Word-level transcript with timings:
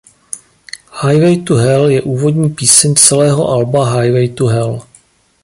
Highway 1.01 1.35
to 1.43 1.55
Hell 1.57 1.89
je 1.89 2.01
úvodní 2.01 2.49
píseň 2.49 2.95
celého 2.95 3.49
alba 3.49 4.01
Highway 4.01 4.27
to 4.29 4.47
Hell. 4.47 4.83